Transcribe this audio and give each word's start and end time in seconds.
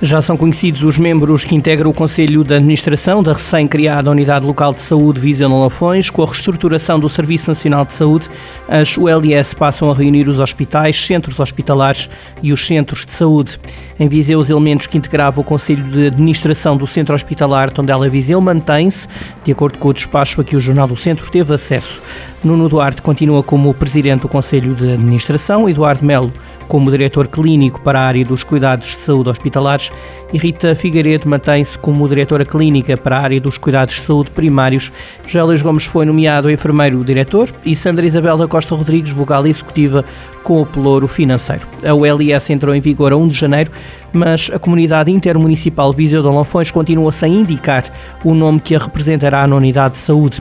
Já 0.00 0.20
são 0.20 0.36
conhecidos 0.36 0.82
os 0.82 0.98
membros 0.98 1.42
que 1.42 1.54
integram 1.54 1.88
o 1.88 1.94
Conselho 1.94 2.44
de 2.44 2.54
Administração 2.54 3.22
da 3.22 3.32
recém-criada 3.32 4.10
Unidade 4.10 4.44
Local 4.44 4.74
de 4.74 4.82
Saúde 4.82 5.18
Viseu 5.18 5.48
Lafões. 5.48 6.10
Com 6.10 6.22
a 6.22 6.26
reestruturação 6.26 7.00
do 7.00 7.08
Serviço 7.08 7.48
Nacional 7.48 7.82
de 7.82 7.94
Saúde, 7.94 8.28
as 8.68 8.98
ULS 8.98 9.54
passam 9.54 9.90
a 9.90 9.94
reunir 9.94 10.28
os 10.28 10.38
hospitais, 10.38 11.06
centros 11.06 11.40
hospitalares 11.40 12.10
e 12.42 12.52
os 12.52 12.66
centros 12.66 13.06
de 13.06 13.12
saúde. 13.14 13.58
Em 13.98 14.06
Viseu, 14.06 14.38
os 14.38 14.50
elementos 14.50 14.86
que 14.86 14.98
integravam 14.98 15.40
o 15.40 15.46
Conselho 15.46 15.84
de 15.84 16.08
Administração 16.08 16.76
do 16.76 16.86
Centro 16.86 17.14
Hospitalar 17.14 17.70
Tondela 17.70 18.06
Viseu 18.10 18.38
mantêm-se, 18.38 19.08
de 19.44 19.52
acordo 19.52 19.78
com 19.78 19.88
o 19.88 19.94
despacho 19.94 20.42
a 20.42 20.44
que 20.44 20.56
o 20.56 20.60
Jornal 20.60 20.88
do 20.88 20.96
Centro 20.96 21.30
teve 21.30 21.54
acesso. 21.54 22.02
Nuno 22.44 22.68
Duarte 22.68 23.00
continua 23.00 23.42
como 23.42 23.72
presidente 23.72 24.20
do 24.20 24.28
Conselho 24.28 24.74
de 24.74 24.92
Administração, 24.92 25.66
Eduardo 25.66 26.04
Melo 26.04 26.30
como 26.68 26.90
diretor 26.90 27.28
clínico 27.28 27.80
para 27.80 28.00
a 28.00 28.06
área 28.06 28.24
dos 28.24 28.42
cuidados 28.44 28.88
de 28.88 29.02
saúde 29.02 29.30
hospitalares 29.30 29.92
e 30.32 30.38
Rita 30.38 30.74
Figueiredo 30.74 31.28
mantém-se 31.28 31.78
como 31.78 32.08
diretora 32.08 32.44
clínica 32.44 32.96
para 32.96 33.18
a 33.18 33.22
área 33.22 33.40
dos 33.40 33.58
cuidados 33.58 33.94
de 33.94 34.00
saúde 34.00 34.30
primários. 34.30 34.92
Gélias 35.26 35.62
Gomes 35.62 35.86
foi 35.86 36.04
nomeado 36.04 36.50
enfermeiro-diretor 36.50 37.48
e 37.64 37.74
Sandra 37.76 38.06
Isabel 38.06 38.36
da 38.36 38.48
Costa 38.48 38.74
Rodrigues, 38.74 39.12
vogal 39.12 39.46
executiva, 39.46 40.04
com 40.42 40.62
o 40.62 40.66
pelouro 40.66 41.08
financeiro. 41.08 41.66
A 41.84 41.92
ULS 41.92 42.50
entrou 42.50 42.74
em 42.74 42.80
vigor 42.80 43.12
a 43.12 43.16
1 43.16 43.28
de 43.28 43.34
janeiro, 43.34 43.70
mas 44.12 44.50
a 44.52 44.58
comunidade 44.58 45.10
intermunicipal 45.10 45.92
Viseu 45.92 46.22
de 46.22 46.28
Lanfões 46.28 46.70
continua 46.70 47.10
sem 47.10 47.40
indicar 47.40 47.84
o 48.24 48.34
nome 48.34 48.60
que 48.60 48.74
a 48.74 48.78
representará 48.78 49.46
na 49.46 49.56
unidade 49.56 49.94
de 49.94 49.98
saúde. 49.98 50.40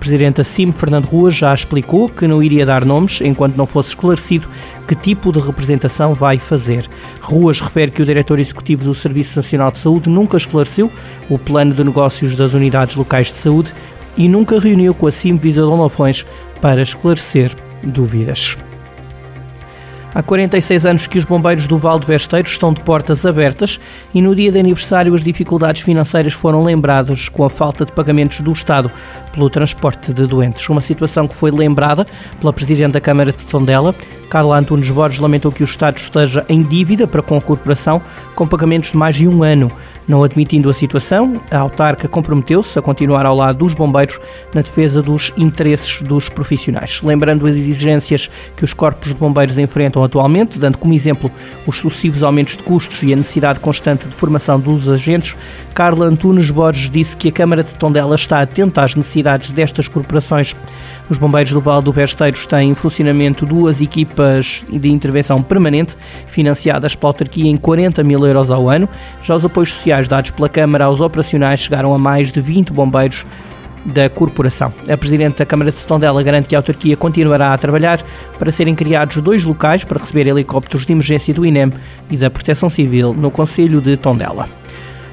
Presidente 0.00 0.40
Acime 0.40 0.72
Fernando 0.72 1.04
Ruas 1.04 1.34
já 1.34 1.52
explicou 1.52 2.08
que 2.08 2.26
não 2.26 2.42
iria 2.42 2.64
dar 2.64 2.86
nomes 2.86 3.20
enquanto 3.20 3.54
não 3.54 3.66
fosse 3.66 3.90
esclarecido 3.90 4.48
que 4.88 4.94
tipo 4.94 5.30
de 5.30 5.38
representação 5.38 6.14
vai 6.14 6.38
fazer. 6.38 6.88
Ruas 7.20 7.60
refere 7.60 7.90
que 7.90 8.00
o 8.00 8.06
diretor 8.06 8.40
executivo 8.40 8.82
do 8.82 8.94
Serviço 8.94 9.36
Nacional 9.36 9.70
de 9.70 9.78
Saúde 9.78 10.08
nunca 10.08 10.38
esclareceu 10.38 10.90
o 11.28 11.38
plano 11.38 11.74
de 11.74 11.84
negócios 11.84 12.34
das 12.34 12.54
unidades 12.54 12.96
locais 12.96 13.30
de 13.30 13.36
saúde 13.36 13.74
e 14.16 14.26
nunca 14.26 14.58
reuniu 14.58 14.94
com 14.94 15.06
a 15.06 15.12
CIM 15.12 15.36
Visa 15.36 15.64
Lafões 15.64 16.24
para 16.62 16.80
esclarecer 16.80 17.54
dúvidas. 17.84 18.56
Há 20.12 20.24
46 20.24 20.86
anos 20.86 21.06
que 21.06 21.18
os 21.18 21.24
bombeiros 21.24 21.68
do 21.68 21.78
Val 21.78 21.96
de 21.96 22.06
Besteiro 22.06 22.48
estão 22.48 22.72
de 22.72 22.80
portas 22.80 23.24
abertas 23.24 23.78
e 24.12 24.20
no 24.20 24.34
dia 24.34 24.50
de 24.50 24.58
aniversário 24.58 25.14
as 25.14 25.22
dificuldades 25.22 25.82
financeiras 25.82 26.32
foram 26.32 26.64
lembradas 26.64 27.28
com 27.28 27.44
a 27.44 27.50
falta 27.50 27.84
de 27.84 27.92
pagamentos 27.92 28.40
do 28.40 28.50
Estado 28.50 28.90
pelo 29.32 29.48
transporte 29.48 30.12
de 30.12 30.26
doentes. 30.26 30.68
Uma 30.68 30.80
situação 30.80 31.28
que 31.28 31.36
foi 31.36 31.52
lembrada 31.52 32.04
pela 32.40 32.52
Presidente 32.52 32.92
da 32.92 33.00
Câmara 33.00 33.30
de 33.30 33.46
Tondela, 33.46 33.94
Carla 34.28 34.58
Antunes 34.58 34.90
Borges, 34.90 35.20
lamentou 35.20 35.52
que 35.52 35.62
o 35.62 35.64
Estado 35.64 35.98
esteja 35.98 36.44
em 36.48 36.60
dívida 36.60 37.06
para 37.06 37.22
com 37.22 37.36
a 37.36 37.40
corporação 37.40 38.02
com 38.34 38.48
pagamentos 38.48 38.90
de 38.90 38.96
mais 38.96 39.14
de 39.14 39.28
um 39.28 39.44
ano. 39.44 39.70
Não 40.08 40.24
admitindo 40.24 40.68
a 40.68 40.72
situação, 40.72 41.40
a 41.50 41.58
autarca 41.58 42.08
comprometeu-se 42.08 42.78
a 42.78 42.82
continuar 42.82 43.26
ao 43.26 43.36
lado 43.36 43.58
dos 43.60 43.74
bombeiros 43.74 44.18
na 44.52 44.60
defesa 44.60 45.00
dos 45.00 45.32
interesses 45.36 46.02
dos 46.02 46.28
profissionais. 46.28 47.00
Lembrando 47.02 47.46
as 47.46 47.54
exigências 47.54 48.30
que 48.56 48.64
os 48.64 48.72
corpos 48.72 49.08
de 49.08 49.14
bombeiros 49.14 49.58
enfrentam 49.58 50.02
atualmente, 50.02 50.58
dando 50.58 50.78
como 50.78 50.94
exemplo 50.94 51.30
os 51.66 51.78
sucessivos 51.78 52.22
aumentos 52.22 52.56
de 52.56 52.62
custos 52.62 53.02
e 53.02 53.12
a 53.12 53.16
necessidade 53.16 53.60
constante 53.60 54.08
de 54.08 54.14
formação 54.14 54.58
dos 54.58 54.88
agentes, 54.88 55.36
Carla 55.74 56.06
Antunes 56.06 56.50
Borges 56.50 56.90
disse 56.90 57.16
que 57.16 57.28
a 57.28 57.32
Câmara 57.32 57.62
de 57.62 57.74
Tondela 57.74 58.14
está 58.14 58.40
atenta 58.40 58.82
às 58.82 58.94
necessidades 58.94 59.52
destas 59.52 59.86
corporações. 59.86 60.56
Os 61.10 61.18
bombeiros 61.18 61.52
do 61.52 61.60
Val 61.60 61.82
do 61.82 61.92
Besteiros 61.92 62.46
têm 62.46 62.70
em 62.70 62.74
funcionamento 62.74 63.44
duas 63.44 63.80
equipas 63.80 64.64
de 64.70 64.88
intervenção 64.90 65.42
permanente, 65.42 65.96
financiadas 66.28 66.94
pela 66.94 67.10
autarquia 67.10 67.50
em 67.50 67.56
40 67.56 68.04
mil 68.04 68.24
euros 68.24 68.48
ao 68.48 68.68
ano. 68.70 68.88
Já 69.24 69.34
os 69.34 69.44
apoios 69.44 69.72
sociais 69.72 70.06
dados 70.06 70.30
pela 70.30 70.48
Câmara 70.48 70.84
aos 70.84 71.00
operacionais 71.00 71.58
chegaram 71.58 71.92
a 71.92 71.98
mais 71.98 72.30
de 72.30 72.40
20 72.40 72.72
bombeiros 72.72 73.26
da 73.84 74.08
corporação. 74.08 74.72
A 74.88 74.96
Presidente 74.96 75.38
da 75.38 75.46
Câmara 75.46 75.72
de 75.72 75.78
Tondela 75.78 76.22
garante 76.22 76.48
que 76.48 76.54
a 76.54 76.60
autarquia 76.60 76.96
continuará 76.96 77.52
a 77.52 77.58
trabalhar 77.58 78.00
para 78.38 78.52
serem 78.52 78.76
criados 78.76 79.20
dois 79.20 79.42
locais 79.42 79.82
para 79.82 79.98
receber 79.98 80.28
helicópteros 80.28 80.86
de 80.86 80.92
emergência 80.92 81.34
do 81.34 81.44
INEM 81.44 81.72
e 82.08 82.16
da 82.16 82.30
Proteção 82.30 82.70
Civil 82.70 83.14
no 83.14 83.32
Conselho 83.32 83.80
de 83.80 83.96
Tondela. 83.96 84.59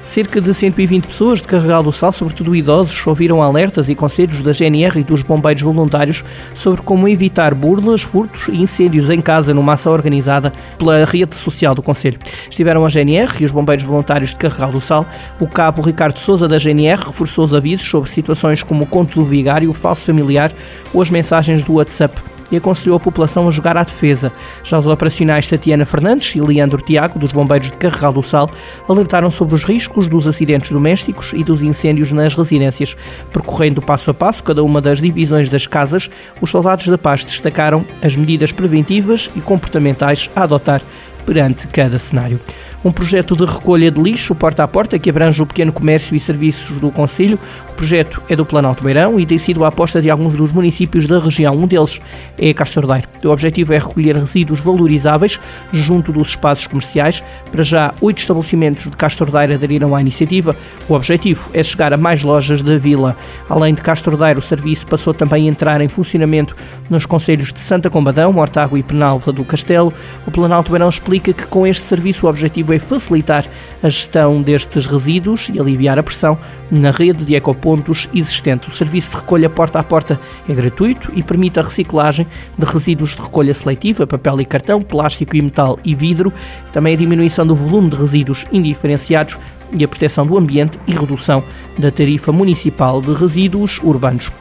Cerca 0.08 0.40
de 0.40 0.54
120 0.54 1.06
pessoas 1.06 1.42
de 1.42 1.46
Carregal 1.46 1.82
do 1.82 1.92
Sal, 1.92 2.10
sobretudo 2.12 2.56
idosos, 2.56 3.06
ouviram 3.06 3.42
alertas 3.42 3.90
e 3.90 3.94
conselhos 3.94 4.40
da 4.40 4.52
GNR 4.52 4.98
e 4.98 5.04
dos 5.04 5.22
bombeiros 5.22 5.60
voluntários 5.60 6.24
sobre 6.54 6.80
como 6.80 7.06
evitar 7.06 7.54
burlas, 7.54 8.00
furtos 8.00 8.48
e 8.48 8.56
incêndios 8.56 9.10
em 9.10 9.20
casa 9.20 9.52
numa 9.52 9.74
ação 9.74 9.92
organizada 9.92 10.50
pela 10.78 11.04
rede 11.04 11.34
social 11.34 11.74
do 11.74 11.82
Conselho. 11.82 12.18
Estiveram 12.48 12.86
a 12.86 12.88
GNR 12.88 13.34
e 13.38 13.44
os 13.44 13.50
bombeiros 13.50 13.84
voluntários 13.84 14.30
de 14.30 14.36
Carregal 14.36 14.72
do 14.72 14.80
Sal. 14.80 15.04
O 15.38 15.46
cabo 15.46 15.82
Ricardo 15.82 16.18
Souza 16.18 16.48
da 16.48 16.56
GNR 16.56 17.04
reforçou 17.04 17.44
os 17.44 17.52
avisos 17.52 17.86
sobre 17.86 18.08
situações 18.08 18.62
como 18.62 18.84
o 18.84 18.86
conto 18.86 19.20
do 19.20 19.26
vigário, 19.26 19.68
o 19.68 19.74
falso 19.74 20.06
familiar 20.06 20.50
ou 20.94 21.02
as 21.02 21.10
mensagens 21.10 21.62
do 21.62 21.74
WhatsApp 21.74 22.18
e 22.50 22.56
aconselhou 22.56 22.96
a 22.96 23.00
população 23.00 23.48
a 23.48 23.50
jogar 23.50 23.76
à 23.76 23.82
defesa. 23.82 24.32
Já 24.62 24.78
os 24.78 24.86
operacionais 24.86 25.46
Tatiana 25.46 25.84
Fernandes 25.84 26.34
e 26.34 26.40
Leandro 26.40 26.82
Tiago, 26.82 27.18
dos 27.18 27.32
Bombeiros 27.32 27.70
de 27.70 27.76
Carregal 27.76 28.12
do 28.12 28.22
Sal, 28.22 28.50
alertaram 28.88 29.30
sobre 29.30 29.54
os 29.54 29.64
riscos 29.64 30.08
dos 30.08 30.26
acidentes 30.26 30.72
domésticos 30.72 31.32
e 31.32 31.44
dos 31.44 31.62
incêndios 31.62 32.12
nas 32.12 32.34
residências. 32.34 32.96
Percorrendo 33.32 33.82
passo 33.82 34.10
a 34.10 34.14
passo 34.14 34.42
cada 34.42 34.62
uma 34.62 34.80
das 34.80 35.00
divisões 35.00 35.48
das 35.48 35.66
casas, 35.66 36.10
os 36.40 36.50
soldados 36.50 36.86
da 36.88 36.98
paz 36.98 37.24
destacaram 37.24 37.84
as 38.02 38.16
medidas 38.16 38.52
preventivas 38.52 39.30
e 39.36 39.40
comportamentais 39.40 40.30
a 40.34 40.42
adotar 40.42 40.82
perante 41.24 41.66
cada 41.68 41.98
cenário 41.98 42.40
um 42.84 42.92
projeto 42.92 43.34
de 43.34 43.44
recolha 43.44 43.90
de 43.90 44.00
lixo 44.00 44.34
porta 44.34 44.62
a 44.62 44.68
porta 44.68 44.98
que 44.98 45.10
abrange 45.10 45.42
o 45.42 45.46
pequeno 45.46 45.72
comércio 45.72 46.14
e 46.14 46.20
serviços 46.20 46.78
do 46.78 46.90
Conselho. 46.90 47.38
O 47.70 47.72
projeto 47.74 48.22
é 48.28 48.36
do 48.36 48.46
Planalto 48.46 48.84
Beirão 48.84 49.18
e 49.18 49.26
tem 49.26 49.38
sido 49.38 49.64
a 49.64 49.68
aposta 49.68 50.00
de 50.00 50.08
alguns 50.08 50.34
dos 50.34 50.52
municípios 50.52 51.06
da 51.06 51.18
região. 51.18 51.56
Um 51.56 51.66
deles 51.66 52.00
é 52.38 52.52
Castordeiro. 52.54 53.06
O 53.24 53.28
objetivo 53.28 53.72
é 53.72 53.78
recolher 53.78 54.16
resíduos 54.16 54.60
valorizáveis 54.60 55.40
junto 55.72 56.12
dos 56.12 56.28
espaços 56.28 56.66
comerciais. 56.66 57.22
Para 57.50 57.62
já, 57.62 57.94
oito 58.00 58.18
estabelecimentos 58.18 58.84
de 58.84 58.96
Castordeiro 58.96 59.54
aderiram 59.54 59.94
à 59.94 60.00
iniciativa. 60.00 60.56
O 60.88 60.94
objetivo 60.94 61.50
é 61.52 61.62
chegar 61.62 61.92
a 61.92 61.96
mais 61.96 62.22
lojas 62.22 62.62
da 62.62 62.76
vila. 62.78 63.16
Além 63.48 63.74
de 63.74 63.82
Castordeiro, 63.82 64.38
o 64.38 64.42
serviço 64.42 64.86
passou 64.86 65.12
também 65.12 65.46
a 65.46 65.50
entrar 65.50 65.80
em 65.80 65.88
funcionamento 65.88 66.56
nos 66.88 67.06
conselhos 67.06 67.52
de 67.52 67.60
Santa 67.60 67.90
Combadão, 67.90 68.32
Mortágua 68.32 68.78
e 68.78 68.82
Penalva 68.82 69.32
do 69.32 69.44
Castelo. 69.44 69.92
O 70.26 70.30
Planalto 70.30 70.70
Beirão 70.70 70.88
explica 70.88 71.17
que 71.20 71.46
com 71.46 71.66
este 71.66 71.86
serviço 71.86 72.26
o 72.26 72.28
objetivo 72.28 72.48
objetivo 72.48 72.72
é 72.72 72.78
facilitar 72.78 73.44
a 73.82 73.88
gestão 73.88 74.42
destes 74.42 74.86
resíduos 74.86 75.50
e 75.52 75.60
aliviar 75.60 75.98
a 75.98 76.02
pressão 76.02 76.38
na 76.70 76.90
rede 76.90 77.24
de 77.24 77.34
ecopontos 77.34 78.08
existente. 78.14 78.68
O 78.68 78.72
serviço 78.72 79.10
de 79.10 79.16
recolha 79.16 79.48
porta 79.48 79.78
a 79.78 79.82
porta 79.82 80.20
é 80.48 80.54
gratuito 80.54 81.12
e 81.14 81.22
permite 81.22 81.58
a 81.60 81.62
reciclagem 81.62 82.26
de 82.56 82.64
resíduos 82.64 83.14
de 83.14 83.22
recolha 83.22 83.54
seletiva, 83.54 84.06
papel 84.06 84.40
e 84.40 84.44
cartão, 84.44 84.82
plástico 84.82 85.36
e 85.36 85.42
metal 85.42 85.78
e 85.84 85.94
vidro, 85.94 86.32
também 86.72 86.94
a 86.94 86.96
diminuição 86.96 87.46
do 87.46 87.54
volume 87.54 87.90
de 87.90 87.96
resíduos 87.96 88.46
indiferenciados 88.52 89.38
e 89.76 89.84
a 89.84 89.88
proteção 89.88 90.26
do 90.26 90.36
ambiente 90.36 90.78
e 90.86 90.92
redução 90.92 91.44
da 91.78 91.90
tarifa 91.90 92.32
municipal 92.32 93.02
de 93.02 93.12
resíduos 93.12 93.78
urbanos. 93.82 94.32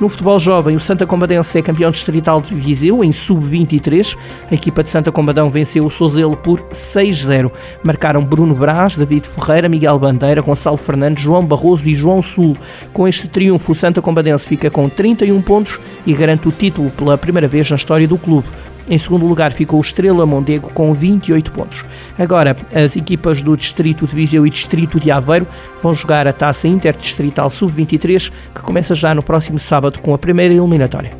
No 0.00 0.08
futebol 0.08 0.40
jovem, 0.40 0.74
o 0.74 0.80
Santa 0.80 1.06
Combadense 1.06 1.56
é 1.56 1.62
campeão 1.62 1.88
distrital 1.88 2.40
de 2.40 2.52
Viseu 2.52 3.04
em 3.04 3.12
sub-23. 3.12 4.16
A 4.50 4.54
equipa 4.54 4.82
de 4.82 4.90
Santa 4.90 5.12
Combadão 5.12 5.48
venceu 5.48 5.86
o 5.86 5.90
Sozelo 5.90 6.36
por 6.36 6.60
6-0. 6.72 7.48
Marcaram 7.80 8.24
Bruno 8.24 8.56
Braz, 8.56 8.96
David 8.96 9.24
Ferreira, 9.24 9.68
Miguel 9.68 9.96
Bandeira, 9.96 10.42
Gonçalo 10.42 10.76
Fernandes, 10.76 11.22
João 11.22 11.46
Barroso 11.46 11.88
e 11.88 11.94
João 11.94 12.20
Sul. 12.20 12.56
Com 12.92 13.06
este 13.06 13.28
triunfo, 13.28 13.70
o 13.70 13.74
Santa 13.74 14.02
Combadense 14.02 14.44
fica 14.44 14.68
com 14.68 14.88
31 14.88 15.40
pontos 15.40 15.78
e 16.04 16.12
garante 16.12 16.48
o 16.48 16.52
título 16.52 16.90
pela 16.90 17.16
primeira 17.16 17.46
vez 17.46 17.70
na 17.70 17.76
história 17.76 18.08
do 18.08 18.18
clube. 18.18 18.48
Em 18.88 18.98
segundo 18.98 19.26
lugar 19.26 19.52
ficou 19.52 19.78
o 19.78 19.82
Estrela 19.82 20.26
Mondego 20.26 20.70
com 20.70 20.92
28 20.92 21.52
pontos. 21.52 21.84
Agora, 22.18 22.54
as 22.74 22.96
equipas 22.96 23.42
do 23.42 23.56
Distrito 23.56 24.06
de 24.06 24.14
Viseu 24.14 24.46
e 24.46 24.50
Distrito 24.50 25.00
de 25.00 25.10
Aveiro 25.10 25.46
vão 25.82 25.94
jogar 25.94 26.28
a 26.28 26.32
taça 26.32 26.68
interdistrital 26.68 27.48
sub-23, 27.48 28.30
que 28.54 28.60
começa 28.60 28.94
já 28.94 29.14
no 29.14 29.22
próximo 29.22 29.58
sábado 29.58 30.00
com 30.00 30.12
a 30.12 30.18
primeira 30.18 30.52
eliminatória. 30.52 31.12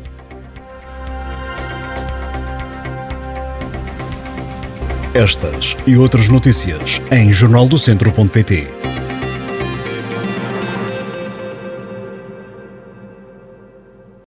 Estas 5.13 5.77
e 5.87 5.95
outras 5.95 6.27
notícias 6.27 7.01
em 7.09 7.31
jornaldocentro.pt. 7.31 8.67